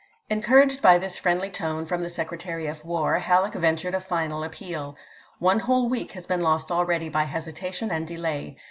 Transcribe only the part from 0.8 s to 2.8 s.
by this friendly tone from the Sec retary